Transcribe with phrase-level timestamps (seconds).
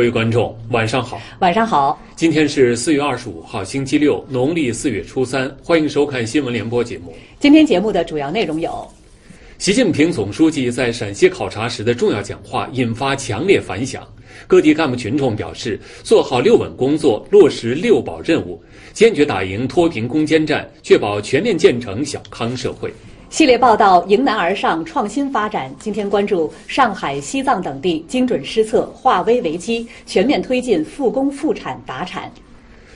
[0.00, 1.20] 各位观众，晚上好。
[1.40, 2.00] 晚上好。
[2.16, 5.54] 今天是四月二十五号，星期六，农历四月初三。
[5.62, 7.14] 欢迎收看新闻联播节目。
[7.38, 8.90] 今天节目的主要内容有：
[9.58, 14.02] 习近平总书记在陕西考察时的重要讲话引发强烈反响，
[14.46, 18.58] 各地干部群众表示，做好六稳工作，落实六保任务，
[18.94, 22.90] 坚决打赢脱贫攻坚战，确保全面建成小康社会。
[23.30, 25.72] 系列报道迎难而上，创新发展。
[25.78, 32.28] 今天关注上海、西藏等地精准施策，化危为机，全面推进复工复产达产。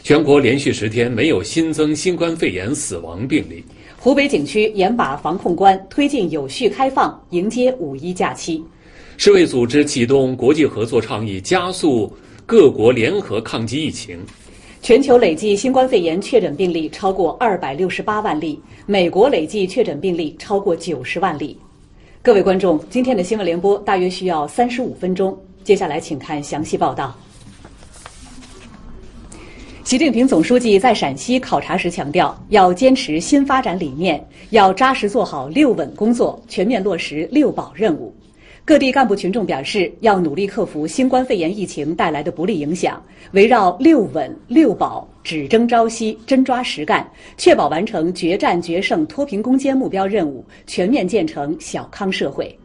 [0.03, 3.65] 全国连续十天没有新增新冠肺炎死亡病例。
[3.97, 8.63] 湖北景区严把防控关，推进有序开放，迎接五一假期。
[9.17, 12.13] 世卫组织启动国际合作倡议，加速
[12.45, 14.19] 各国联合抗击疫情。
[14.85, 21.59] 全球累计新冠肺炎确诊病例超过二百六十八万例，美国累计确诊病例超过九十万例。
[22.21, 27.17] 各位观众，今天的新闻联播大约需要三十五分钟，接下来请看详细报道。
[29.85, 38.15] 习近平总书记在陕西考察时强调，要坚持新发展理念，要扎实做好六稳工作，全面落实六保任务。
[38.67, 52.59] 各地干部群众表示，要努力克服新冠肺炎疫情带来的不利影响，围绕六稳六保，只争朝夕，真抓实干，确保完成决战决胜脱贫攻坚目标任务，全面建成小康社会。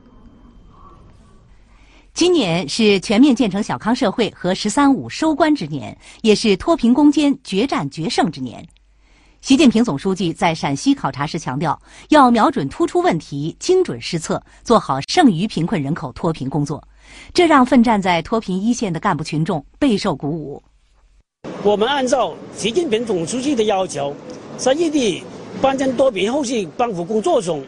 [2.14, 8.66] 今年是全面建成小康社会和“十三五”收官之年，也是脱贫攻坚决战决胜之年。
[9.41, 16.85] 习近平总书记在陕西考察时强调，要瞄准突出问题，精准施策，做好剩余贫困人口脱贫工作。
[17.33, 20.61] 这让奋战在脱贫一线的干部群众备受鼓舞。
[21.63, 24.13] 我们按照习近平总书记的要求，
[24.57, 25.23] 在异地
[25.61, 27.64] 搬迁脱贫后续帮扶工作中，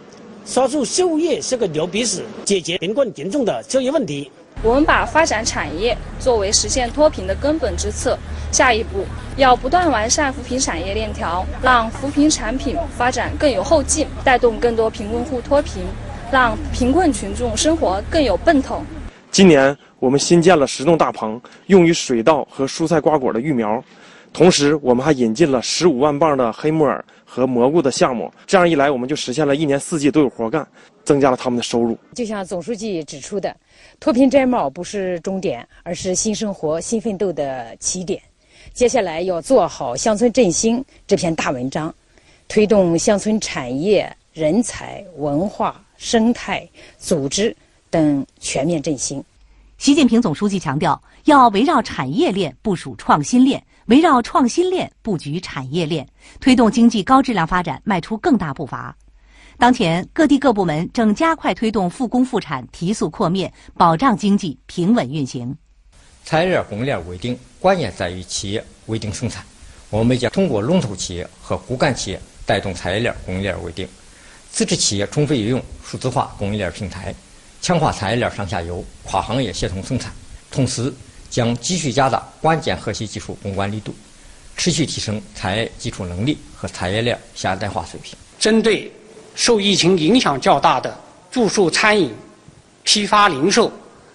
[0.46, 4.30] 抓住就业是个牛鼻屎，解决贫困群众的就业问题。
[4.64, 8.18] 我们把发展产业作为实现脱贫的根本之策。
[8.52, 9.06] 下一步
[9.38, 15.84] 要不断完善扶贫产业链条，让扶贫产品发展更有后劲，带动更多贫困户脱贫，
[16.32, 18.84] 让贫困群众生活更有奔头。
[19.32, 23.82] 今年我们新建了十栋大棚，用于水稻和蔬菜瓜果的育苗，
[24.34, 28.32] 同时我们还引进了十五万磅的黑木耳和蘑菇的项目。
[28.46, 30.68] 这样一来，我们就实现了一年四季都有活干，
[31.06, 31.98] 增加了他们的收入。
[32.14, 33.56] 就像总书记指出的，
[34.02, 38.20] 脱贫摘帽不是终点，而是新生活、新奋斗的起点。
[38.74, 41.94] 接下来要做好乡村振兴这篇大文章，
[42.48, 46.68] 推动乡村产业、人才、文化、生态、
[46.98, 47.56] 组织
[47.92, 49.24] 等全面振兴。
[49.78, 56.08] 习近平总书记强调，要围绕产业链部署创新链，围绕创新链布局产业链，
[56.40, 58.98] 推动经济高质量发展迈出更大步伐。
[59.62, 65.56] 当前，各地各部门正加快推动复工复产，提速扩面，保障经济平稳运行。
[66.26, 69.46] 产业链供应链稳定，关键在于企业稳定生产。
[69.92, 73.88] 我们将通过龙头企业和骨干企业带动产业链供应链稳定，
[74.52, 77.14] 支持企业充分运用数字化供应链平台，
[77.62, 80.12] 强化产业链上下游、跨行业协同生产。
[80.50, 80.92] 同时，
[81.30, 83.94] 将继续加大关键核心技术攻关力度，
[84.58, 88.18] 持续提升产业基础能力和产业链现代化水平。
[88.40, 88.92] 针对
[89.36, 90.96] 受疫情影响较大的
[91.30, 92.14] 住宿、餐饮、
[92.84, 93.72] 批发、零售。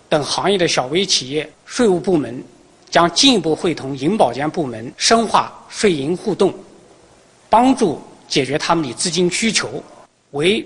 [0.08, 2.40] 等行业的小微企业，税务部门
[2.88, 6.54] 将进一步会同银保监部门深化税银互动，
[7.50, 9.82] 帮助解决他们的资金需求，
[10.30, 10.64] 为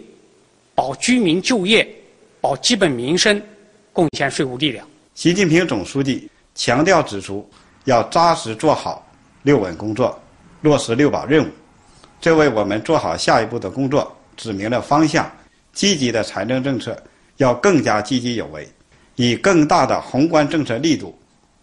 [0.74, 1.88] 保居民就业、
[2.38, 3.42] 保基本民生
[3.94, 4.86] 贡献税务力量。
[5.14, 7.48] 习近平总书记强调指出，
[7.84, 9.02] 要扎实做好
[9.44, 10.20] 六稳工作，
[10.60, 11.48] 落实六保任务，
[12.20, 15.30] 这为我们做好下一步的工作指明了方向。
[15.72, 17.00] 积极的财政政策
[17.36, 18.66] 要更加积极有为。
[19.16, 21.14] 以更大的宏观政策力度，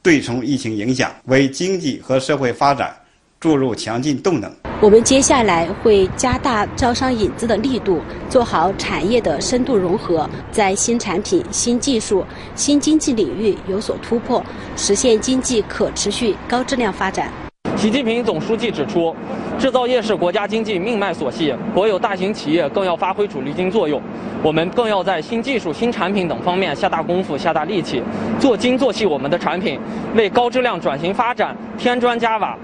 [0.04, 2.96] 对冲疫情影响，为经济和社会发展
[3.40, 4.54] 注入强劲动能。
[4.80, 12.24] 我们接下来会加大招商引资的力度，做好产业的深度融合，在新产品、新技术、
[12.54, 14.44] 新经济领域有所突破，
[14.76, 17.34] 实现经济可持续高质量发展。
[17.78, 19.16] 习近平总书记指出。
[19.60, 24.02] 制造业是国家经济命脉所系，国有大型企业更要发挥主力军作用。
[24.44, 28.02] 我们更要在新技术、新产品等方面下大功夫、下大力气，
[28.40, 29.80] 做精做细我们的产品，
[30.16, 32.58] 为高质量转型发展添砖加瓦。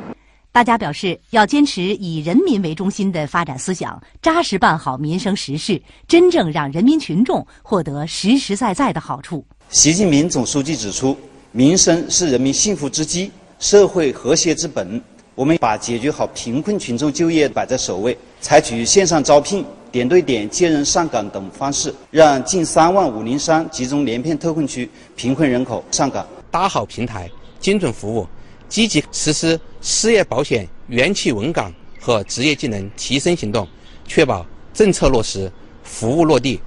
[0.52, 9.44] 大家表示要坚持以人民为中心的发展思想，扎实办好民生实事，真正让人民群众获得实实在在的好处。
[9.70, 11.18] 习近平总书记指出，
[11.52, 13.32] 民生是人民幸福之基，
[13.64, 15.02] 社会和谐之本。
[15.36, 26.28] 我们把解决好贫困群众就业摆在首位，采取线上招聘、点对点接人上岗等方式，让近三万五零三集中连片特困区贫困人口上岗。
[26.52, 28.28] 搭好平台，精准服务，
[28.68, 33.66] 积极实施失业保险元企稳岗和职业技能提升行动，
[34.06, 35.50] 确保政策落实、
[35.84, 36.60] 服务落地，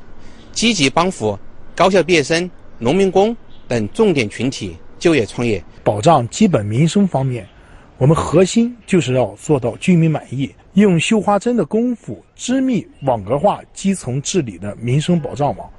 [0.50, 1.38] 积极帮扶
[1.74, 3.36] 高校毕业生、农民工
[3.68, 7.46] 等重点群体就业创业，保障基本民生方面，
[7.98, 15.70] 我们核心就是要做到居民满意，用绣花针的功夫织密网格化基层治理的民生保障网。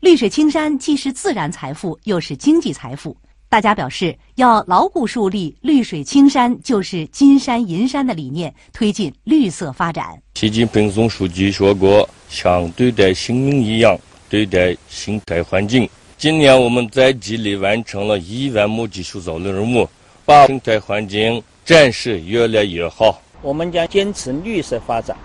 [0.00, 3.16] 绿水青山既是自然财富，又是经济财富。
[3.48, 10.20] 大家表示要牢固树立“绿水青山就是金山银山”的理念，推进绿色发展。
[10.34, 13.96] 习近平总书记说过：“像对待生命一样
[14.28, 19.88] 对待生态环境。”今年我们在吉林完成了一万亩技术造林任务，
[20.24, 23.20] 把生态环境展示越来越好。
[23.42, 25.16] 我们将坚持绿色发展，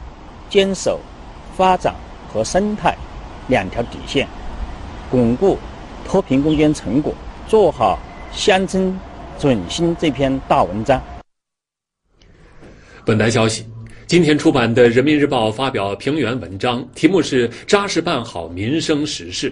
[0.49, 0.99] 坚守
[1.55, 1.95] 发展
[2.27, 2.93] 和生态
[3.47, 4.27] 两条底线，
[5.09, 5.57] 巩固
[6.05, 7.13] 脱贫攻坚成果，
[7.47, 7.97] 做好。
[8.31, 8.95] 乡村
[9.39, 11.01] 振兴这篇大文章。
[13.03, 13.65] 本台消息，
[14.05, 19.51] 今天出版的《人民日报》发表评原文章，题目是“扎实办好民生实事”。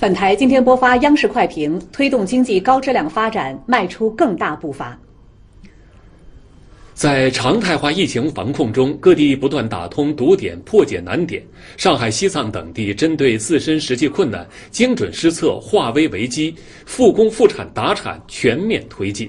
[0.00, 4.96] 本台今天播发央视快评，推动经济高质量发展迈出更大步伐。
[6.94, 11.42] 在常态化疫情防控中，各地不断打通堵点、破解难点。
[11.76, 16.54] 上海、西藏等地针对自身实际困难，精准施策，化危为机，
[16.86, 19.28] 复工复产达产全面推进。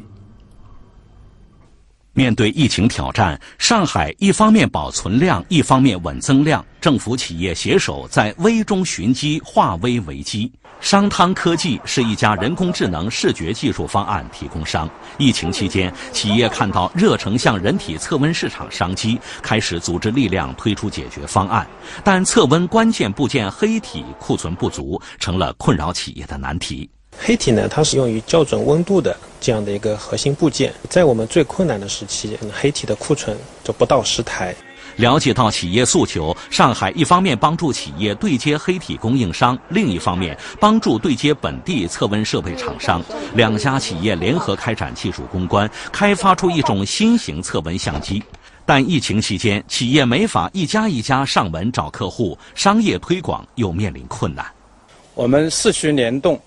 [2.20, 10.52] 面对疫情挑战，上海一方面保存量，一方面稳增量，政府企业携手在危中寻机，化危为机。
[10.82, 14.90] 商汤科技是一家人工智能视觉技术方案提供商。
[15.18, 21.66] 疫情期间，企业看到热成像人体测温市场商机，开始组织力量推出解决方案。
[22.04, 26.90] 但测温关键部件黑体库存不足，成了困扰企业的难题。
[27.22, 34.56] 黑体呢，它是用于校准温度的这样的一个核心部件，在我们最困难的时期，黑体的库存就不到十台。
[34.96, 43.02] 了解到企业诉求，上海一方面帮助企业对接黑体供应商，另一方面帮助对接本地测温设备厂商。
[43.36, 48.22] 两家企业联合开展技术攻关，开发出一种新型测温相机。
[48.66, 54.46] 但疫情期间，企业没法一家一家上门找客户，商业推广又面临困难。
[55.16, 56.40] 我们市区联动，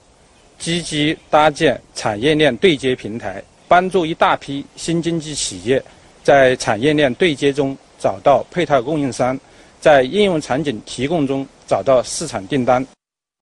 [0.63, 5.83] 积极搭建产业链对接平台，帮助一大批新经济企业
[6.23, 7.77] 在产业链对接中。
[7.99, 9.39] 找到配套供应商，
[9.79, 12.85] 在应用场景提供中找到市场订单。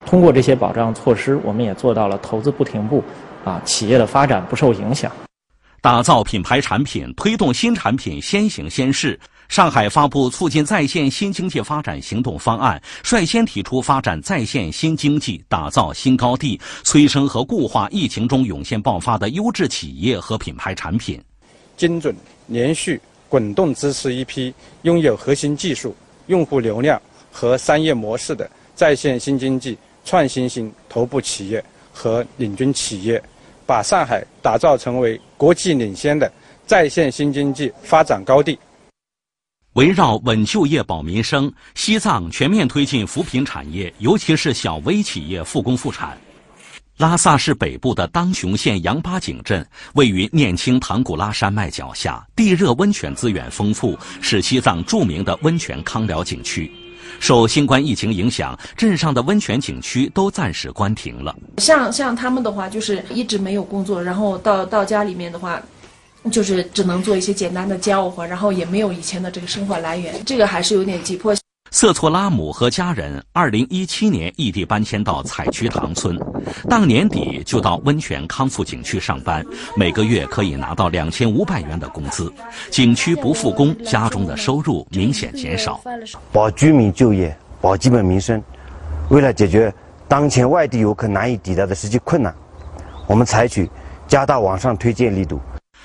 [0.04, 3.02] 通过这些保障措施，我们也做到了投资不停步，
[3.42, 5.10] 啊，企业的发展不受影响。
[5.80, 9.18] 打造品牌产品，推动新产品先行先试。
[9.50, 21.20] 上海发布促进在线新经济发展行动方案，率先提出发展在线新经济，打造新高地，催生和固化疫情中涌现爆发的优质企业和品牌产品。
[21.76, 22.14] 精准
[22.46, 23.00] 连续。
[23.28, 24.52] 滚动支持一批
[24.82, 25.94] 拥有核心技术、
[26.26, 27.00] 用户流量
[27.30, 33.22] 和商业模式的在线新经济创新型头部企业和领军企业，
[33.64, 36.28] 把上海打造成为国际领先的
[36.66, 38.58] 在线新经济发展高地。
[39.74, 46.18] 围绕稳就业、保民生，西藏全面推进扶贫产业，尤其是小微企业复工复产。
[46.96, 56.70] 拉萨市北部的当雄县杨八井镇，位于念青唐古拉山脉脚下，地热温泉资源丰富，是西藏著名的温泉康疗景区。
[57.20, 61.34] 受新冠疫情影响，镇上的温泉景区都暂时关停了。
[61.58, 65.62] 像像他们的话，就是一直没有工作，然后到到家里面的话，
[66.30, 71.34] 就是只能做一些简单的家务活，然后也没有以前的这个生活来源，这个还是有点急迫。
[71.72, 76.18] 瑟措拉姆和家人2017年异地搬迁到采区塘村，
[76.68, 79.46] 当年底就到温泉康复景区上班，
[79.76, 82.30] 每个月可以拿到两千五百元的工资。
[82.70, 85.80] 景区不复工，家中的收入明显减少。
[86.32, 88.42] 保居民就业，保基本民生。
[89.08, 89.72] 为了解决
[90.08, 92.34] 当前外地游客难以抵达的实际困难，
[93.06, 93.70] 我们采取
[94.08, 95.40] 加大网上推荐力度。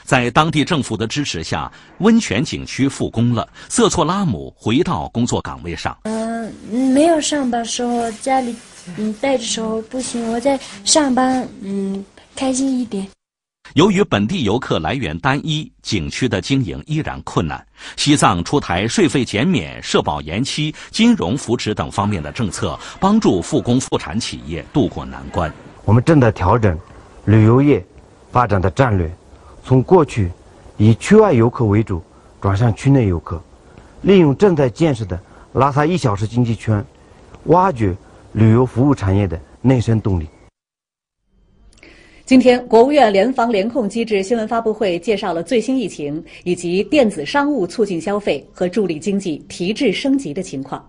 [0.06, 3.48] 在当地政府的支持下，温泉景区复工了。
[3.68, 5.98] 瑟措拉姆回到工作岗位上。
[6.04, 6.54] 嗯，
[6.94, 8.56] 没有上班时候，家里
[8.98, 13.08] 嗯带着时候不行，我在上班嗯开心一点。
[13.74, 17.66] 由于本地游客来源单一，景区的经营依然困难。
[17.98, 25.52] 西藏出台税费减免、社保延期、金融扶持等方面的政策，帮助复工复产企业渡过难关。
[25.84, 26.78] 我们正在调整
[27.26, 27.84] 旅游业
[28.32, 29.12] 发展的战略。
[29.66, 30.30] 从过去
[30.78, 32.00] 以区外游客为主，
[32.40, 33.42] 转向区内游客，
[34.04, 35.20] 利用正在建设的
[35.54, 36.86] 拉萨一小时经济圈，
[37.46, 37.96] 挖掘
[38.34, 40.28] 旅游服务产业的内生动力。
[42.26, 50.88] 今天，国务院联防联控机制新闻发布会介绍了最新疫情以及电子商务促进消费和助力经济提质升级的情况。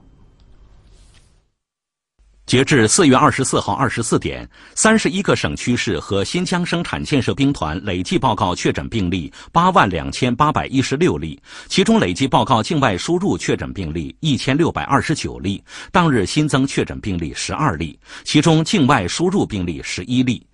[2.47, 11.37] 截至四月二十四号二十四点，三十一个省区市和新疆生产建设兵团累计报告确诊病例八万两千八百一十六例，
[11.67, 15.61] 其中累计报告境外输入确诊病例一千六百二十九例，
[15.91, 20.47] 当日新增确诊病例十二例，其中境外输入病例十一例，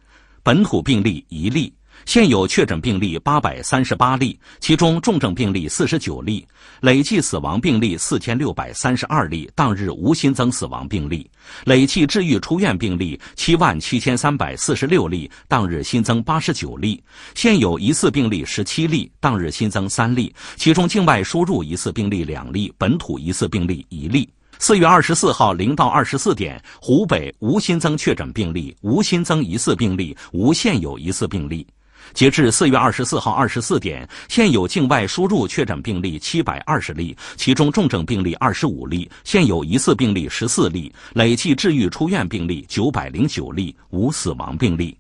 [0.43, 1.71] 本土病例一例。
[2.05, 6.47] 现有确诊病例八百三十八例，其中重症病例四十九例，
[6.81, 11.25] 累计死亡病例四千六百三十二例，当日无新增死亡病例；
[11.65, 17.03] 累计治愈出院病例七万七千三百四十六例，当日新增八十九例。
[17.35, 24.29] 现有疑似病例十七例，当日新增三例，其中境外输入疑似病例两例，本土疑似病例一例。
[24.59, 31.67] 四月二十四号零到二十四点，湖北无新增确诊病例，无新增疑似病例，无现有疑似病例。
[32.15, 44.97] 截至四月二十四号二十四点，现有境外输入确诊病例七百二十例，其中重症病例二十五例，现有疑似病例十四例，累计治愈出院病例九百零九例，无死亡病例。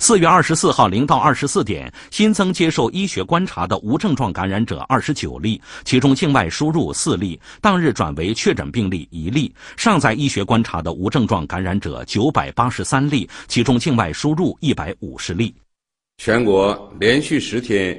[0.00, 15.54] 四月二十四号零到二十四点，新增接受医学观察的无症状感染者二十九例，其中境外输入四例，当日转为确诊病例一例；尚在医学观察的无症状感染者九百八十三例，其中境外输入一百五十例。
[16.26, 17.96] 全国连续十天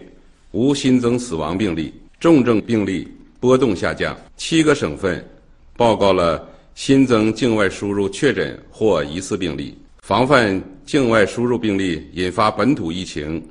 [0.52, 3.08] 无新增死亡病例，重症病例
[3.40, 4.14] 波动下降。
[4.36, 5.26] 七个省份
[5.78, 6.46] 报告了
[6.76, 13.42] 新增境外输入确诊或疑似病例，防范境外输入病例引发本土疫情，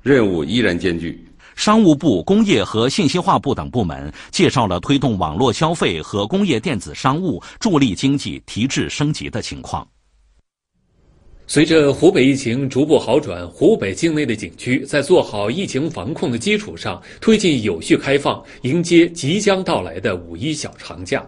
[0.00, 1.22] 任务依然艰巨。
[1.54, 9.86] 商务部、工业和信息化部等部门介绍了推动网络消费和工业电子商务助力经济提质升级的情况。
[11.50, 21.26] 随着湖北疫情逐步好转，湖北境内的景区在做好疫情防控的基础上，推进有序开放，迎接即将到来的五一小长假。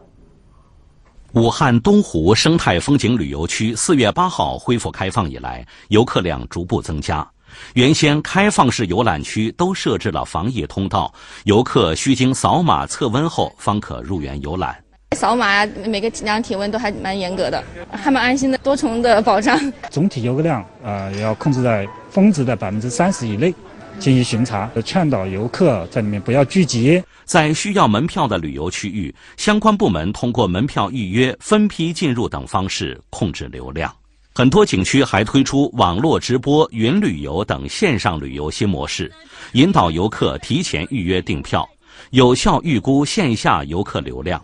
[1.33, 7.27] 武汉东湖生态风景旅游区四月八号恢复开放以来，游客量逐步增加。
[7.73, 11.11] 原先开放式游览区都设置了防疫通道，
[11.45, 14.77] 游客需经扫码测温后方可入园游览。
[15.17, 19.61] 扫码呀，每个量体温都还蛮严格的，还蛮安心的，多重的保障。
[19.91, 23.53] 总体游客量啊，要控制在峰值的百分之三十以内
[23.99, 27.03] 进行巡查，劝导游客在里面不要聚集。
[27.25, 33.93] 在需要门票的旅游区域，相关部门通过门票预约、分批进入等方式控制流量。
[34.33, 39.13] 很多景区还推出网络直播、云旅游等线上旅游新模式，
[39.53, 41.69] 引导游客提前预约订票，
[42.11, 44.41] 有效预估线下游客流量。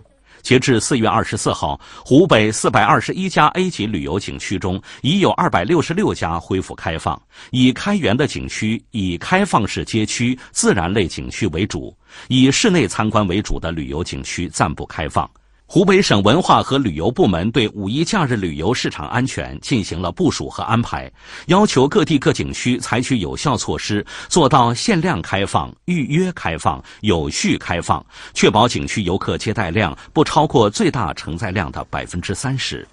[0.46, 7.20] 截至四月二十四号，湖北四百二十一家 A 级旅游景区中，已有二百六十六家恢复开放。
[7.50, 11.92] 已开园的景区以开放式街区、自然类景区为主，
[12.28, 15.28] 以室内参观为主的旅游景区暂不开放。
[15.68, 21.11] 湖北省文化和旅游部门对五一假日旅游市场安全进行了部署和安排，
[21.46, 32.87] 要求各地各景区采取有效措施，做到限量开放、预约开放、有序开放，确保景区游客接待量不超过最大承载量的百分之三十。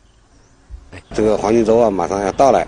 [1.14, 2.66] 这个黄金周啊，马上要到来，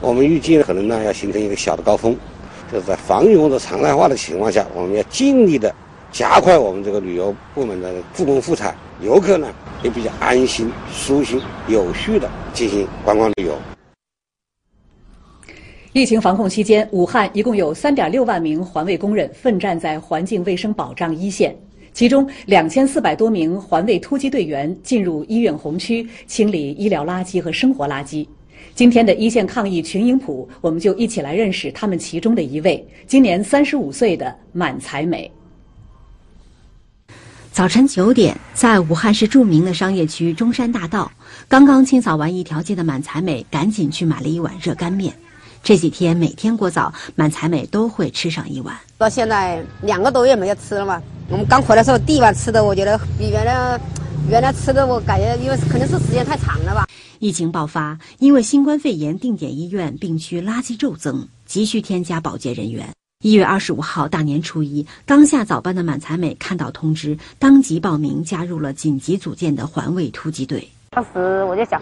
[0.00, 2.16] 我们预计可能呢要形成一个小的高峰，
[2.72, 5.72] 就是在防疫工作常态化的情况下，我们要尽力的。
[6.12, 9.48] 加快我们这个旅游部门的复工复产，游客呢
[9.82, 13.58] 也比较安心、舒心、有序的进行观光旅游。
[15.94, 21.56] 疫情防控期间，武汉一共有三点六万名环卫工人奋战在环境卫生保障一线，
[21.94, 28.26] 其中两千四百多名环卫突击队员进入医院红区清理医疗垃圾和生活垃圾。
[28.74, 35.30] 今天的一线抗疫群英谱，我们就一起来认识他们其中的一位，今年三十五岁的满才美。
[37.52, 41.12] 早晨九点，在武汉市著名的商业区中山大道，
[41.48, 45.12] 刚刚清扫完一条街的满才美，赶紧去买了一碗热干面。
[45.62, 48.74] 这几天每天过早，满才美都会吃上一碗。
[48.96, 51.02] 到现在两个多月没有吃了嘛。
[51.28, 53.78] 我们刚回来时候第一碗吃的，我觉得比原来
[54.30, 56.86] 原来吃的我感觉，因为可能是时间太长了吧。
[57.18, 62.88] 疫情爆发，因为新冠肺炎，定点医院病区垃圾骤增，急需添加保洁人员。
[63.22, 70.68] 一月二十五号大年初一，刚下早班的满才美看到通知，当即报名加入了紧急组建的环卫突击队。
[70.90, 71.80] 当时我就想，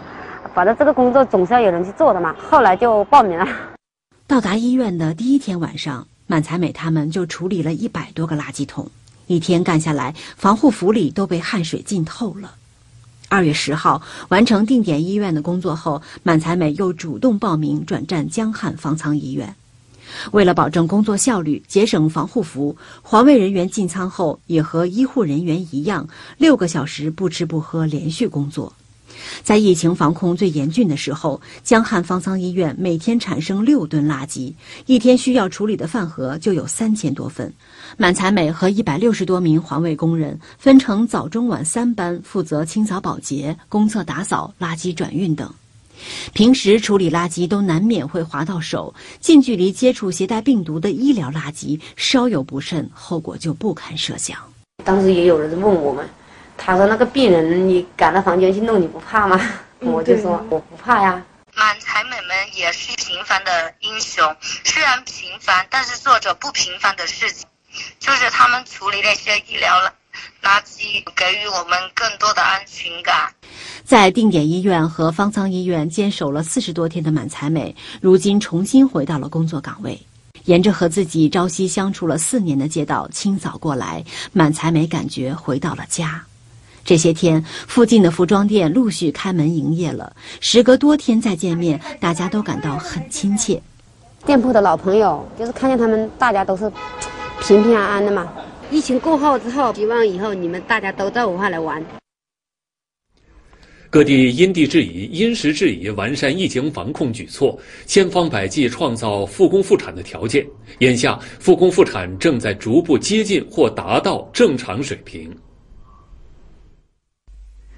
[0.53, 2.35] 反正这个工作总是要有人去做的嘛。
[2.47, 3.47] 后来就报名了。
[4.27, 8.87] 到达医院的第一天晚上，满才美他们就处理了一百多个垃圾桶，
[9.25, 12.53] 一天干下来，防护服里都被汗水浸透了。
[13.29, 19.55] 二月十号完成定点医院的工作后，满才美又主动报名转战江汉方舱医院。
[20.31, 28.71] 为了保证工作效率、节省防护服，环卫人员进舱后也和医护人员一样，六个小时不吃不喝连续工作。
[29.43, 34.53] 在疫情防控最严峻的时候，江汉方舱医院每天产生六吨垃圾，
[34.85, 37.53] 一天需要处理的饭盒就有三千多份。
[37.97, 45.53] 满才美和一百六十多名环卫工人分成早、中、晚三班，负责清扫保洁、公厕打扫、垃圾转运等。
[46.33, 54.37] 平时处理垃圾都难免会划到手，近距离接触携带病毒的医疗垃圾，稍有不慎，后果就不堪设想。
[54.83, 56.07] 当时也有人问我们，
[56.57, 59.39] 他说那个病人你赶到房间去弄，你不怕吗？
[59.79, 61.23] 我就说我不怕呀。
[61.53, 67.45] 满才美们也是平凡的英雄，虽然平凡，但是做着不平凡的事情，
[67.99, 69.75] 就是他们处理那些医疗
[70.43, 73.33] 垃圾，给予我们更多的安全感。
[73.83, 79.99] 在定点医院和方舱医院坚守了四十多天的满才美，如今重新回到了工作岗位，
[80.45, 86.23] 沿着和自己朝夕相处了四年的街道清扫过来，满才美感觉回到了家。
[86.83, 93.61] 这些天，附近的服装店陆续开门营业了，时隔多天再见面，大家都感到很亲切。
[94.25, 96.71] 店铺的老朋友，就是看见他们，大家都是
[97.41, 98.27] 平平安安的嘛。
[98.71, 101.83] 疫情过后之后，希望以后你们大家都到武汉来玩。
[103.89, 110.47] 各地因地制宜、因时制宜完善疫情防控举措，千方百计创造复工复产的条件。
[110.79, 115.29] 眼下，复工复产正在逐步接近或达到正常水平。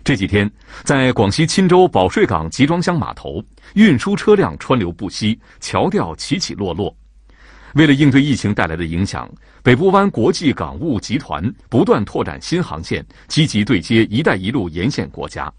[0.03, 0.47] 这几天，
[0.83, 6.95] 在广西钦州保税港集装箱码头，运输车辆川流不息，桥吊起起落落。
[7.73, 9.29] 为了应对疫情带来的影响，
[9.63, 15.51] 北部湾国际港务集团不断拓展新航线，积极对接“一带一路”沿线国家。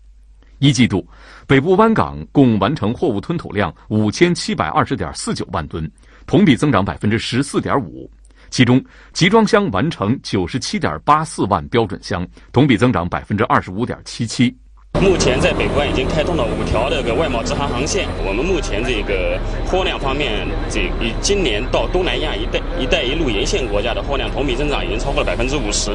[0.60, 1.06] 一季度，
[1.46, 5.90] 北部湾港共完成货物吞吐量五千七百二十点四九万吨，
[6.26, 8.08] 同比增长百分之十四点五。
[8.48, 14.56] 其中，集装箱完成九十七点八四万标准箱，同比增长百分之二十五点七七。
[15.00, 18.09] 目前在北关已经开通了五条这个外贸直航航线。
[18.26, 25.94] 我们目前这个货量方面，这以今年到东南亚一带“一带一路”沿线国家的货量同比增长已经超过了百分之五十。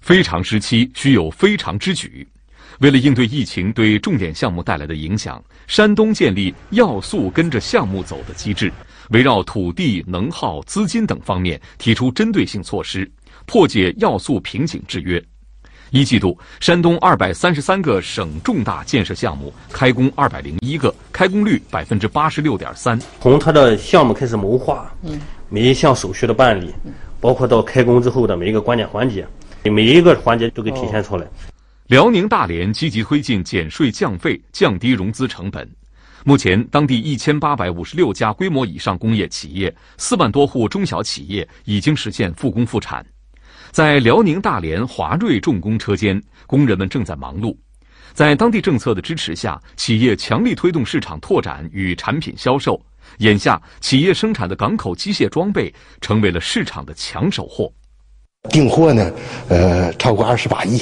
[0.00, 2.26] 非常时期需有非常之举。
[2.80, 8.70] 为了应对疫情对重点项目带来的影响，山东建立“要素跟着项目走”的机制，
[9.10, 13.10] 围绕土地、能耗、资金等方面提出针对性措施，
[13.46, 15.22] 破解要素瓶颈制约。
[15.90, 23.00] 一季度，山东二百三十三个省重大建设项目开工二百零一个，开工率百分之八十六点三。
[23.20, 26.74] 从它的项目开始谋划，嗯，每一项手续的办理，
[27.20, 29.26] 包括到开工之后的每一个关键环节，
[29.64, 31.26] 每一个环节都给体现出来。
[31.86, 35.66] 辽宁大连积极推进减税降费，降低融资成本。
[36.24, 43.06] 目前，当地一千八百五十六家规模以上工业企业、四万多户中小企业已经实现复工复产。
[43.70, 47.56] 在辽宁大连华瑞重工车间，工人们正在忙碌。
[48.12, 52.80] 在当地政策的支持下，企业强力推动市场拓展与产品销售。
[53.18, 57.72] 眼下，企业生产的港口机械装备成为了市场的抢手货。
[58.50, 59.12] 订货呢，
[59.48, 60.80] 呃，超过二十八亿，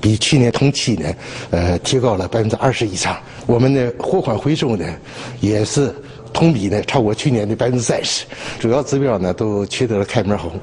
[0.00, 1.14] 比去年同期呢，
[1.50, 3.16] 呃，提高了百分之二十以上。
[3.46, 4.98] 我们的货款回收呢，
[5.40, 5.94] 也是
[6.32, 8.24] 同比呢超过去年的百分之三十，
[8.58, 10.58] 主要指标呢都取得了开门红。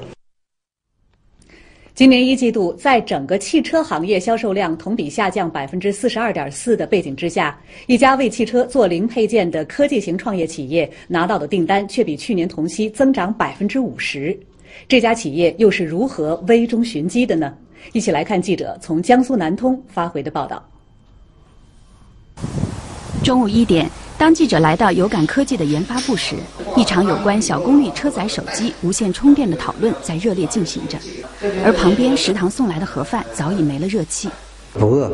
[1.94, 14.34] 今年一季度，在整个汽车行业销售量同比下降百分之四十二点四的背景之下，一家为汽车做零配件的科技型创业企业拿到的订单却比去年同期增长百分之五十。
[14.88, 17.54] 这家企业又是如何危中寻机的呢？
[17.92, 20.66] 一起来看记者从江苏南通发回的报道。
[23.22, 23.86] 中午一点，
[24.18, 26.36] 当记者来到有感科技的研发部时，
[26.76, 30.96] 一场有关小功率车载手机无线充电的讨论在热烈进行着，
[31.64, 34.28] 而旁边食堂送来的盒饭早已没了热气。
[34.74, 35.12] 不饿，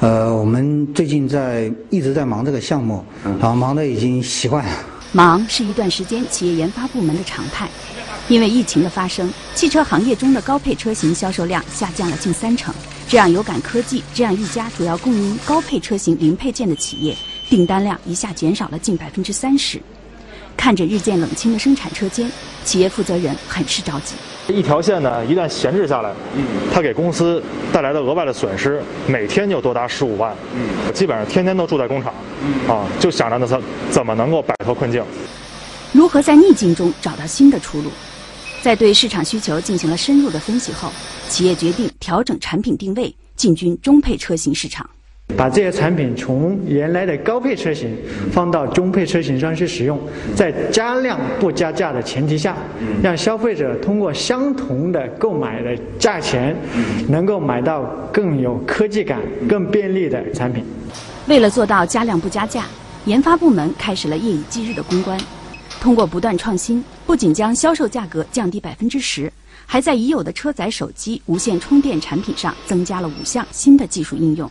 [0.00, 4.72] 呃，我们最近在一直在忙这个项目，然后忙的已经习惯了。
[5.12, 7.68] 忙是一段时间企业研发部门的常态。
[8.28, 12.72] 因为疫情的发生，汽车行业中的高配车型销售量下降了近三成，
[13.08, 17.16] 这让有感科技这样一家主要供应高配车型零配件的企业，
[17.50, 19.82] 订单量一下减少了近百分之三十。
[20.56, 22.30] 看着日渐冷清的生产车间，
[22.64, 24.14] 企业负责人很是着急。
[24.46, 33.60] 一条线呢，一旦闲置下来，嗯，它给公司带来的额外的损失，每天就多达十五万，嗯，基本上天天都住在工厂，嗯，啊，就想着呢，怎
[33.90, 35.02] 怎么能够摆脱困境，
[35.92, 37.90] 如何在逆境中找到新的出路。
[38.62, 40.92] 在对市场需求进行了深入的分析后，
[41.28, 44.88] 企业决定调整产品定位，进军中配车型市场。
[45.36, 47.96] 把这些产品从原来的高配车型
[48.30, 49.98] 放到中配车型上去使用，
[50.34, 52.56] 在加量不加价的前提下，
[53.02, 56.54] 让消费者通过相同的购买的价钱，
[57.08, 60.64] 能够买到更有科技感、更便利的产品。
[61.26, 62.66] 为了做到加量不加价，
[63.06, 65.18] 研发部门开始了夜以继日的攻关。
[65.80, 69.32] 通过不断创新，不仅将销售价格降低百分之十，
[69.64, 74.50] 还在已有的车载手机无线充电产品上增加了五项新的技术应用。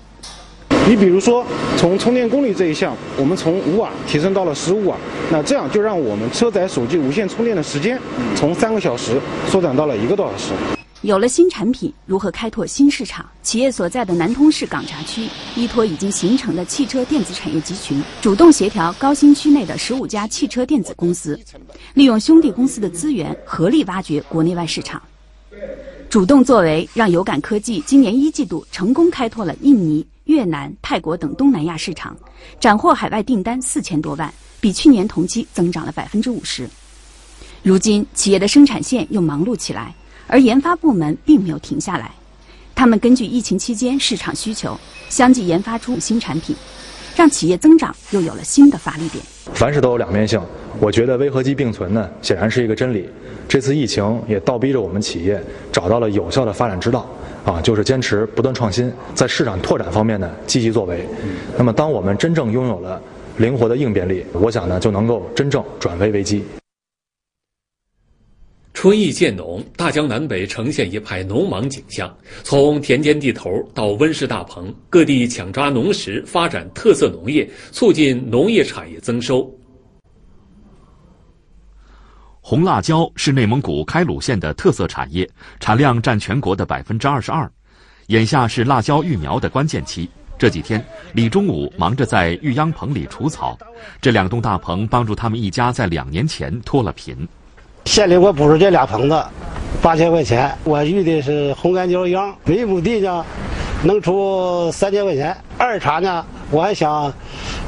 [0.87, 1.45] 你比如说，
[1.77, 4.97] 从充电功率这一项，我们从五瓦提升到了十五瓦，
[5.31, 7.99] 那这样就让我们车载手机无线充电的时间
[8.35, 10.53] 从三个小时缩短到了一个多小时。
[11.01, 13.25] 有了新产品，如何开拓新市场？
[13.43, 21.39] 企业所在的南通市港闸区，依托已经形成的汽车电子产业集群，主动协调高新区内的十五家汽车电子公司，
[21.93, 25.01] 利用兄弟公司的资源，合力挖掘国内外市场。
[26.09, 30.05] 主动作为，让有感科技今年一季度成功开拓了印尼。
[30.29, 32.15] 越南、泰国等东南亚市场，
[32.59, 36.69] 斩获海外订单四千多万，比去年同期增长了百分之五十。
[37.63, 39.91] 如今，企业的生产线又忙碌起来，
[40.27, 42.11] 而研发部门并没有停下来。
[42.75, 46.55] 他们根据疫情期间市场需求，相继研发出新产品，
[47.15, 49.25] 让企业增长又有了新的发力点。
[49.55, 50.39] 凡事都有两面性，
[50.79, 53.09] 我觉得危和机并存呢，显然是一个真理。
[53.47, 57.09] 这次疫情也倒逼着我们企业找到了有效的发展之道。
[57.45, 61.05] 啊，就是坚持不断创新，在市场拓展方面呢积极作为。
[61.57, 63.01] 那么，当我们真正拥有了
[63.37, 66.43] 灵活的应变力，我想呢就能够真正转危为机。
[68.73, 72.15] 春意渐浓，大江南北呈现一派农忙景象。
[72.43, 79.53] 从田间地头到温室大棚，各地抢抓农时，发展特色农业，促进农业产业增收。
[82.49, 87.47] 红辣椒是内蒙古开鲁县的特色产业，产量占全国的百分之二十二。
[88.07, 90.83] 眼下是辣椒育苗的关键期，这几天
[91.13, 93.55] 李忠武忙着在育秧棚里除草。
[94.01, 97.15] 这两栋大棚帮助他们一家在两年前脱了贫。
[97.85, 99.23] 县里我布置这俩棚子，
[99.79, 100.51] 八千块钱。
[100.63, 103.23] 我育的是红干椒秧，每亩地呢
[103.83, 105.37] 能出三千块钱。
[105.59, 107.13] 二茬呢，我还想，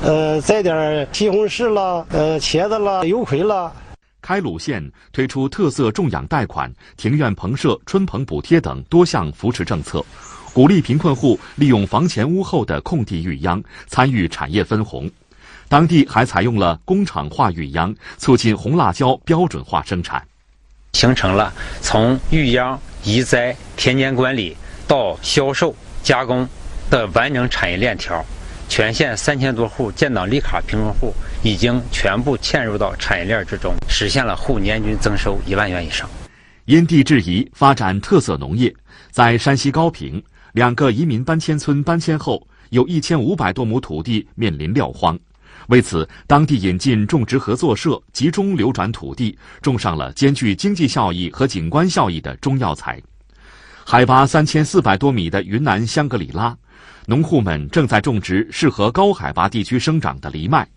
[0.01, 3.71] 呃，栽点西红柿了，呃，茄子了，油葵了。
[4.21, 10.05] 开鲁县推出特色种养贷款、庭院棚舍春棚补贴等多项扶持政策，
[10.53, 15.09] 鼓励贫困户利用房前屋后的空地育秧，参与产业分红。
[15.67, 20.21] 当地还采用了工厂化育秧，促进红辣椒标准化生产，
[20.93, 24.55] 形成了从育秧、移栽、田间管理
[24.87, 26.47] 到销售、加工
[26.89, 28.23] 的完整产业链条。
[28.71, 36.09] 全县三千多户建档立卡贫困户已经全部嵌入到产业链之中，实现了户年均增收一万元以上。
[36.63, 38.73] 因地制宜发展特色农业，
[39.09, 45.19] 在山西高平，两个移民搬迁村搬迁后，有一千五百多亩土地面临撂荒。
[45.67, 53.01] 为此，当地引进种植合作社，集中流转土地，种上了兼具经济效益和景观效益的中药材。
[53.83, 56.55] 海拔三千四百多米的云南香格里拉。
[57.05, 60.67] 农户们正在种植适合高海拔地区生长的藜麦。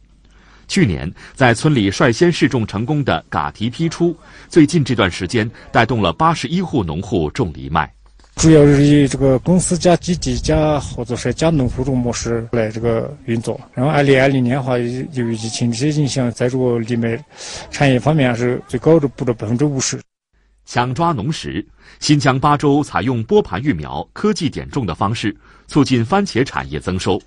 [0.67, 4.17] 去年在村里率先试种成功的嘎提批出，
[4.49, 7.93] 最近这段时间带动了八十一户农户种藜麦。
[8.37, 13.61] 主要是以这个公司加基地加合作社加农户种模式来这个运作。
[13.75, 17.23] 然后二零二零年的话，由于疫情这些影响，在这个藜麦
[17.71, 20.01] 产业方面是最高的，补了百分之五十。
[20.67, 21.65] 抢抓农时，
[22.01, 27.21] 新疆巴州采用拨盘育苗、科技点种的方式，促进番茄产业增收。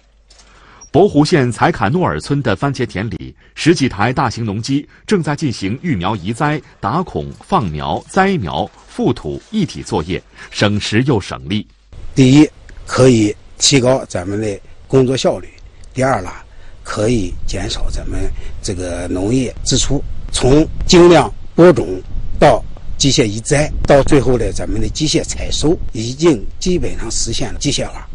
[0.89, 11.67] 博湖县采坎诺尔村的番茄田里，十几台大型农机正在进行育苗移栽、打孔、放苗、栽苗、覆土一体作业，省时又省力。
[12.15, 12.49] 第一，
[12.85, 15.47] 可以提高咱们的工作效率；
[15.93, 16.43] 第二啦，
[16.83, 18.19] 可以减少咱们
[18.63, 20.01] 这个农业支出。
[20.31, 22.01] 从精量播种
[22.39, 22.63] 到
[22.97, 28.07] 机械移栽到最后的，咱们的机械采收已经基本上实现了机械化。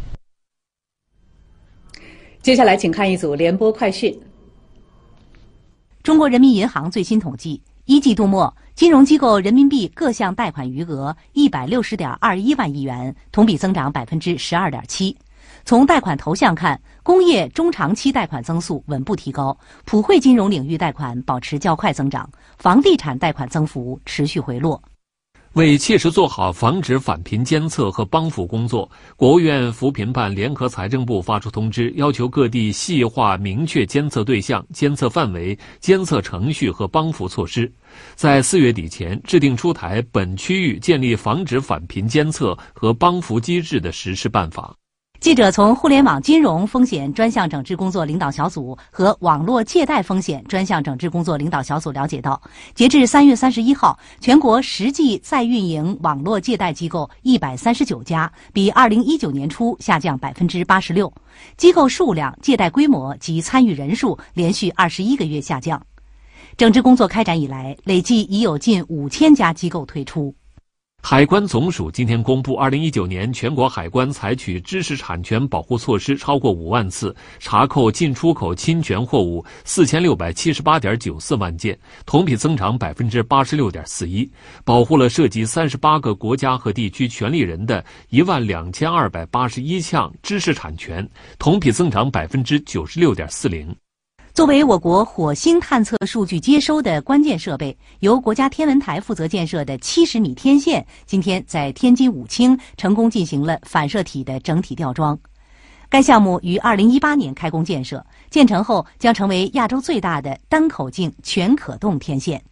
[2.43, 4.13] 接下来，请看一组联播快讯。
[6.03, 15.17] 中国人民银行最新统计，一季度末，金融机构人民币各项贷款余额一百六十点二一万亿元，同比增长百分之十二点七。
[15.63, 24.83] 从贷款投向看，工业中长期贷款增速稳步提高，普惠金融领域贷款保持较快增长，房地产贷款增幅持续回落。
[25.53, 37.71] 为切实做好防止返贫监测和帮扶工作，国务院扶贫办联合财政部发出通知，要求各地细化明确监测对象、监测范围、监测程序和帮扶措施，
[38.15, 44.75] 在四月底前制定出台本区域建立防止返贫监测和帮扶机制的实施办法。
[45.23, 52.41] 记者从互联网金融风险专项整治工作领导小组和网络借贷风险专项整治工作领导小组了解到，
[52.75, 61.11] 截至三月三十一号，全国实际在运营网络借贷机构一百三十九家，比二零一九年初下降百分之八十六，
[61.55, 65.81] 机构数量、借贷规模及参与人数连续二十一个月下降。
[66.57, 70.35] 整治工作开展以来，累计已有近五千家机构退出。
[71.05, 84.27] 海关总署今天公布，二零一九年全国海关采取知识产权保护措施超过五万次，查扣进出口侵权货物四千六百七十八点九四万件，同比增长百分之八十六点四一，
[84.63, 93.75] 保护了涉及三十八个国家和地区权利人的一万两千二百八十一项知识产权，同比增长百分之九十六点四零。
[94.33, 105.15] 作为我国火星探测数据接收的关键设备，由国家天文台负责建设的七十米天线，今天在天津武清成功进行了反射体的整体吊装。
[105.87, 112.43] 该项目于二零一八年开工建设，建成后将成为亚洲最大的单口径全可动天线。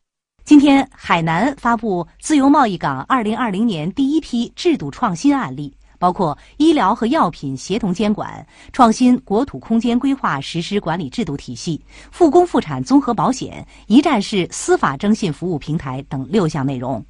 [0.46, 5.76] 今天，海南发布自由贸易港二零二零年第一批制度创新案例。
[6.02, 17.06] 包括医疗和药品协同监管、创新国土空间规划实施管理制度体系、复工复产综合保险、一站式司法征信服务平台等六项内容。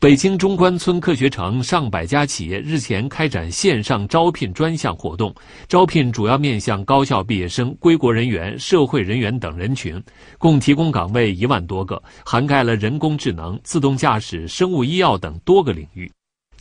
[0.00, 5.32] 北京中关村科学城上百家企业日前开展线上招聘专项活动，
[5.68, 10.02] 招聘主要面向高校毕业生、归国人员、社会人员等人群，
[10.38, 16.10] 共提供岗位一万多个，涵盖了人工智能、自动驾驶、生物医药等多个领域。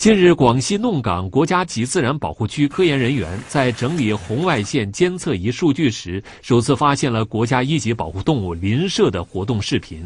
[0.02, 10.04] 近日，广西弄岗国家级自然保护区科研人员在整理红外线监测仪数据时，首次发现了国家一级保护动物林麝的活动视频。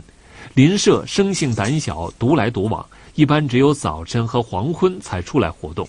[0.54, 5.88] 林麝生性胆小，独来独往，一般只有早晨和黄昏才出来活动。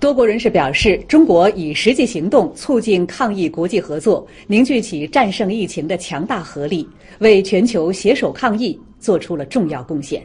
[0.00, 6.86] 多国人士表示，中国以实际行动促进抗疫国际合作，凝聚起战胜疫情的强大合力，
[7.20, 10.22] 为全球携手抗疫做出了重要贡献。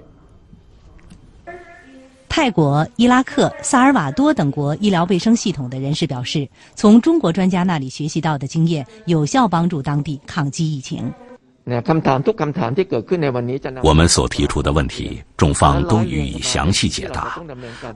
[2.27, 11.11] 泰国、伊拉克、萨尔瓦多等国医疗卫生系统的人士表示，从中国专家那里学习到的经验，有效帮助当地抗击疫情。
[13.83, 17.39] 我们所提出的问题，中方都予以详细解答。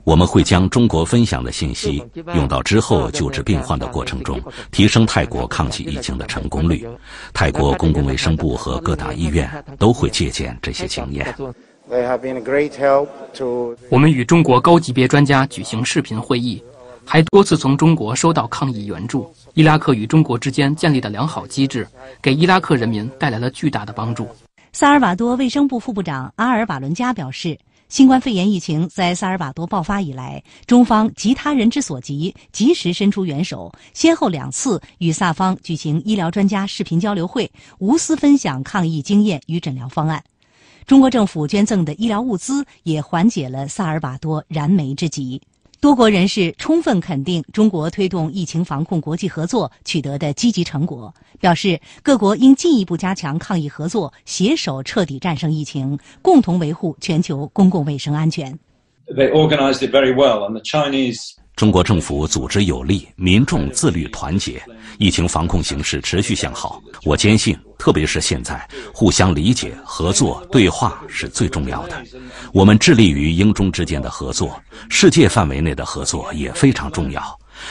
[0.04, 2.02] 我们会将中国分享的信息
[2.34, 6.86] 用到之后救治病患的过程中，提升泰国抗击疫情的成功率。
[7.32, 11.34] 泰国公共卫生部和各大医院都会借鉴这些经验。
[13.90, 16.62] 我们与中国高级别专家举行视频会议，
[17.04, 19.30] 还多次从中国收到抗疫援助。
[19.54, 21.86] 伊拉克与中国之间建立的良好机制，
[22.20, 24.28] 给伊拉克人民带来了巨大的帮助。
[24.72, 27.56] 萨尔瓦多卫生部副部长阿尔瓦伦加表示，
[27.88, 40.20] 新冠肺炎疫情在萨尔瓦多爆发以来，中方急他人之所急，及时伸出援手，先后两次与萨方举行医疗专家视频交流会，无私分享抗疫经验与诊疗方案。
[40.84, 45.40] 中国政府捐赠的医疗物资也缓解了萨尔瓦多燃眉之急。
[45.84, 58.58] 多国人士充分肯定中国推动疫情防控国际合作取得的积极成果，表示各国应进一步加强抗疫合作，携手彻底战胜疫情，共同维护全球公共卫生安全。
[59.14, 61.32] They organized it very well, and the Chinese.
[61.56, 64.60] 中国政府组织有力，民众自律团结，
[64.98, 66.82] 疫情防控形势持续向好。
[67.04, 72.02] 我坚信，特别是现在，互相理解、合作、对话是最重要的。
[72.52, 77.22] 我们致力于英中之间的合作，世界范围内的合作也非常重要。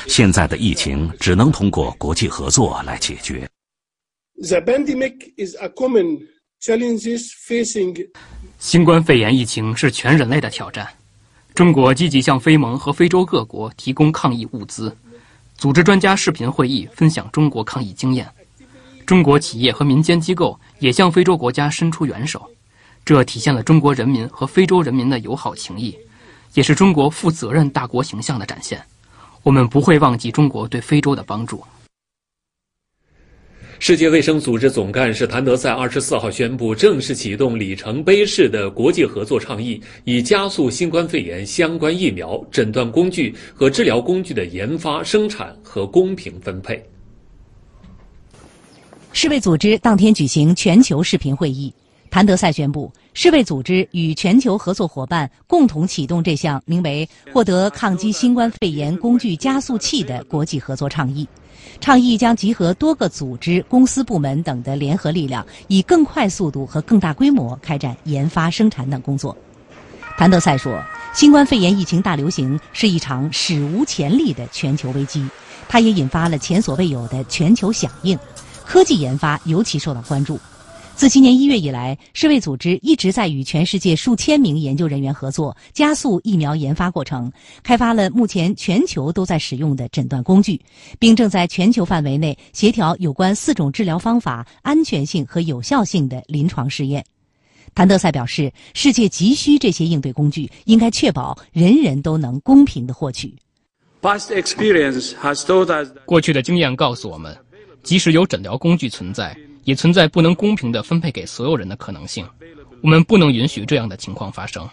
[0.08, 3.46] 现在的疫情只能通过国际合作来解决。
[4.42, 6.20] The pandemic is a common
[6.62, 8.08] challenges facing.
[8.60, 10.88] 新冠肺炎疫情是全人类的挑战。
[11.56, 14.96] 中国积极向非盟和非洲各国提供抗疫物资，
[15.56, 18.28] 组织专家视频会议分享中国抗疫经验。
[19.06, 22.50] 中国企业和民间机构也向非洲国家伸出援手，
[23.06, 25.96] 这体现了中国人民和非洲人民的友好情谊，
[26.56, 28.84] 也是中国负责任大国形象的展现。
[29.44, 31.64] 我们不会忘记中国对非洲的帮助。
[33.86, 46.82] 世界卫生组织总干事谭德赛二十四号宣布，正式启动里程碑式的国际合作倡议，以加速新冠肺炎相关疫苗、诊断工具和治疗工具的研发、生产和公平分配。
[49.12, 51.74] 世卫组织当天举行全球视频会议，
[52.10, 61.28] 谭德赛宣布，世卫组织与全球合作伙伴共同启动这项名为“获得抗击新冠肺炎工具加速器”的国际合作倡议。
[61.84, 69.36] 倡议将集合多个组织、公司部门等的联合力量，以更快速度和更大规模开展研发、生产等工作。
[70.18, 70.82] 谭德赛说
[71.14, 75.28] ：“新冠肺炎疫情大流行是一场史无前例的全球危机，
[75.68, 78.18] 它也引发了前所未有的全球响应，
[78.66, 80.40] 科技研发尤其受到关注。”
[80.96, 90.62] 自今年一月以来，世卫组织一直在与全世界数千名研究人员合作，加速疫苗研发过程，开发了目前全球都在使用的诊断工具，
[91.00, 97.04] 并正在全球范围内协调有关四种治疗方法安全性和有效性的临床试验。
[97.76, 103.36] 谭德赛表示，世界急需这些应对工具，应该确保人人都能公平的获取。
[106.06, 107.36] 过去的经验告诉我们，
[107.82, 109.36] 即使有诊疗工具存在。
[109.64, 112.26] 也存在不能公平地分配给所有人的可能性，
[112.82, 114.68] 我们不能允许这样的情况发生。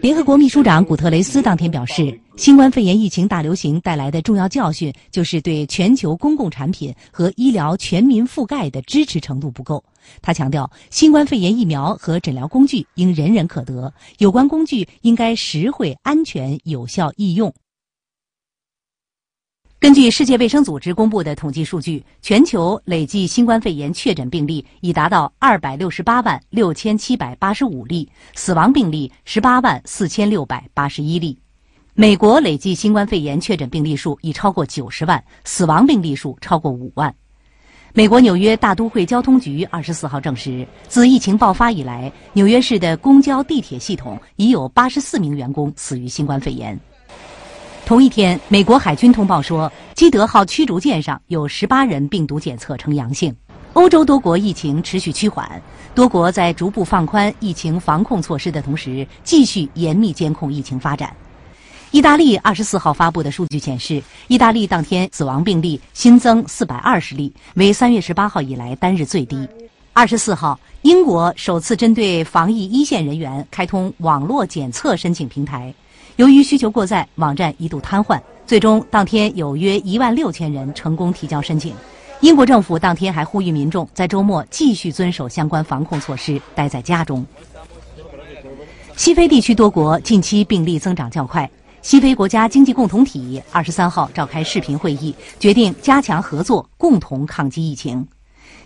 [0.00, 9.84] 联合国秘书长古特雷斯当天表示，新冠肺炎疫情大流行带来的重要教训就是对全球公共产品和医疗全民覆盖的支持程度不够。
[10.22, 17.52] 他强调，新冠肺炎疫苗和诊疗工具应人人可得，有关工具应该实惠、安全、有效易用。
[19.78, 31.38] 根据世界卫生组织公布的统计数据，全球累计新冠肺炎确诊病例已达到二百六十八万六千七百八十五例，死亡病例十八万四千六百八十一例。
[31.92, 37.14] 美国累计新冠肺炎确诊病例数已超过九十万，死亡病例数超过五万。
[37.92, 46.78] 美国纽约大都会交通局二十四号证实，自疫情爆发以来，纽约市的公交、地铁系统已有八十四名员工死于新冠肺炎。
[47.86, 53.32] 同一天，美国海军通报说，基德号驱逐舰上有十八人病毒检测呈阳性。
[53.74, 55.62] 欧洲多国疫情持续趋缓，
[55.94, 61.14] 多国在逐步放宽疫情防控措施的同时，继续严密监控疫情发展。
[61.92, 69.48] 意大利二十四号发布的数据显示，意大利当天死亡病例新增四百二十例，为三月十八号以来单日最低。
[69.92, 75.72] 二十四号，英国首次针对防疫一线人员开通网络检测申请平台。
[76.16, 78.18] 由于需求过载，网站一度瘫痪。
[78.46, 81.74] 最终，当天有约一万六千人成功提交申请。
[82.20, 87.24] 英国政府当天还呼吁民众在周末继续遵守相关防控措施，待在家中。
[88.96, 91.48] 西非地区多国近期病例增长较快。
[91.82, 98.06] 西非国家经济共同体二十三号召开视频会议，决定加强合作，共同抗击疫情。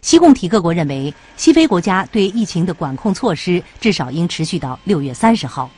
[0.03, 5.69] 西共体各国认为，西非国家对疫情的管控措施至少应持续到六月三十号。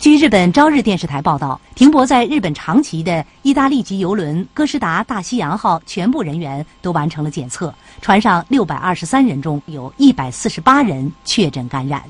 [0.00, 12.00] 据日本朝日电视台报道，停泊在日本长崎的意大利籍游轮“哥斯达大西洋号”全部人员都完成了检测，船上六百二十三人中有一百四十八人确诊感染。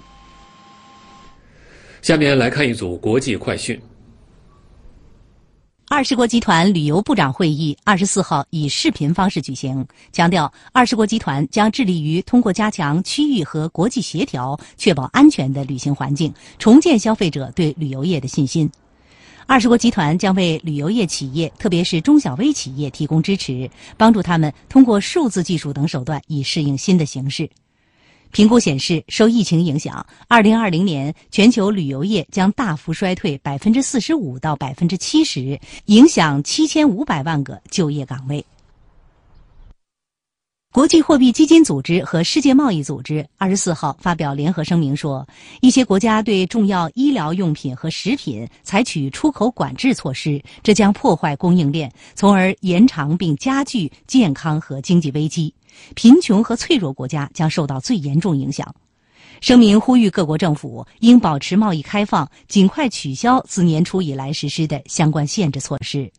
[2.02, 3.80] 下面来看一组国际快讯。
[5.90, 18.70] 二十国集团旅游部长会议二十四号以视频方式举行，强调二十国集团将致力于通过加强区域和国际协调，确保安全的旅行环境，重建消费者对旅游业的信心。
[19.46, 27.48] 二十国集团将为旅游业企业，特别是中小微企业提供支持，帮助他们通过数字技术等手段以适应新的形势。
[28.30, 38.44] 评估显示，受疫情影响，2020年全球旅游业将大幅衰退百分之四十五到百分之七十，影响七千五百万个就业岗位。
[40.70, 45.26] 国际货币基金组织和世界贸易组织二十四号发表联合声明说，
[45.62, 55.52] 一些国家对重要医疗用品和食品采取出口管制措施，这将破坏供应链，从而延长并加剧健康和经济危机。
[55.94, 58.74] 贫穷和脆弱国家将受到最严重影响。
[59.40, 66.10] 声明呼吁各国政府应保持贸易开放，尽快取消自年初以来实施的相关限制措施。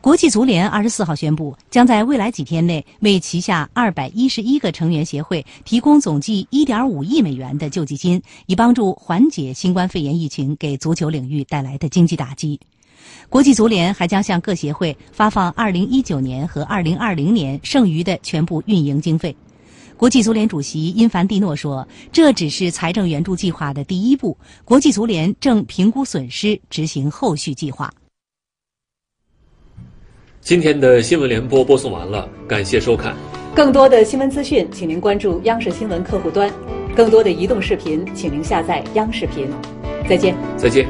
[0.00, 12.58] 国际足联二十四号宣布，将在未来几天内为旗下二百一十一个成员协会提供总计一点五亿美元的救济金，以帮助缓解新冠肺炎疫情给足球领域带来的经济打击。
[13.32, 19.34] 国际足联还将向各协会发放2019年和2020年剩余的全部运营经费。
[19.96, 27.90] 国际足联主席因凡蒂诺说：“这只是财政援助计划的第一步，国际足联正评估损失，执行后续计划。”
[30.42, 33.16] 今天的新闻联播播送完了，感谢收看。
[33.54, 36.50] 更多的新闻资讯，请您关注央视新闻客户端；
[36.94, 39.48] 更多的移动视频，请您下载央视频。
[40.06, 40.36] 再见。
[40.58, 40.86] 再见。